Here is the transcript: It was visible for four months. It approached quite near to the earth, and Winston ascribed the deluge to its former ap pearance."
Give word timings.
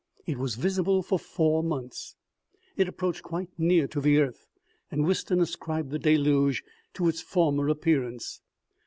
It 0.25 0.39
was 0.39 0.55
visible 0.55 1.03
for 1.03 1.19
four 1.19 1.61
months. 1.61 2.15
It 2.75 2.87
approached 2.87 3.21
quite 3.21 3.49
near 3.59 3.87
to 3.89 4.01
the 4.01 4.17
earth, 4.17 4.47
and 4.89 5.05
Winston 5.05 5.39
ascribed 5.39 5.91
the 5.91 5.99
deluge 5.99 6.63
to 6.95 7.07
its 7.07 7.21
former 7.21 7.69
ap 7.69 7.81
pearance." 7.81 8.39